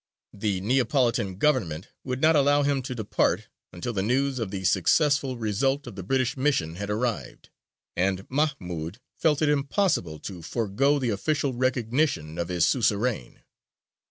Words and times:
The 0.33 0.61
Neapolitan 0.61 1.35
Government 1.37 1.89
would 2.03 2.21
not 2.23 2.35
allow 2.35 2.63
him 2.63 2.81
to 2.81 2.95
depart 2.95 3.49
until 3.71 3.93
the 3.93 4.01
news 4.01 4.39
of 4.39 4.49
the 4.49 4.63
successful 4.63 5.37
result 5.37 5.85
of 5.85 5.95
the 5.95 6.01
British 6.01 6.35
mission 6.35 6.77
had 6.77 6.89
arrived, 6.89 7.49
and 7.95 8.27
Mahmūd 8.27 8.95
felt 9.19 9.43
it 9.43 9.49
impossible 9.49 10.17
to 10.21 10.41
forego 10.41 10.97
the 10.97 11.11
official 11.11 11.53
recognition 11.53 12.39
of 12.39 12.47
his 12.47 12.65
suzerain." 12.65 13.43